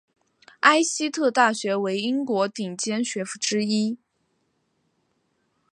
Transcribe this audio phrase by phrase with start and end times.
[0.61, 3.99] 艾希特大学为英国顶尖学府之一。